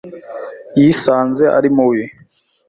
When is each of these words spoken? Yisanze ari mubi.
Yisanze 0.79 1.45
ari 1.57 1.69
mubi. 1.75 2.03